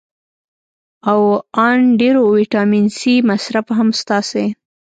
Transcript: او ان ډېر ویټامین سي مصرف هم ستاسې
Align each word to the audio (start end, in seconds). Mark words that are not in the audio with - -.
او 1.11 1.19
ان 1.67 1.79
ډېر 1.99 2.15
ویټامین 2.35 2.85
سي 2.99 3.13
مصرف 3.29 3.65
هم 3.77 3.87
ستاسې 4.01 4.43